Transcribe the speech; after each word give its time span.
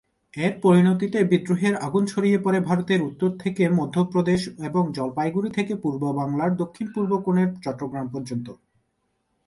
এর 0.33 0.53
পরিণতিতে 0.61 1.19
বিদ্রোহের 1.23 1.75
আগুন 1.77 2.03
ছড়িয়ে 2.05 2.39
পড়ে 2.39 2.59
ভারতের 2.59 3.01
উত্তর 3.01 3.29
থেকে 3.37 3.63
মধ্যপ্রদেশ 3.69 4.41
এবং 4.59 4.83
জলপাইগুড়ি 4.93 5.49
থেকে 5.51 5.73
পূর্ববাংলার 5.75 6.51
দক্ষিণ-পূর্ব 6.55 7.11
কোণের 7.17 7.49
চট্টগ্রাম 7.63 8.07
পর্যন্ত। 8.07 8.47